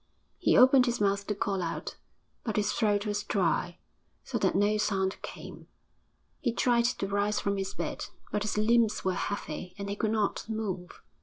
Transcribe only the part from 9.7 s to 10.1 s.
and he could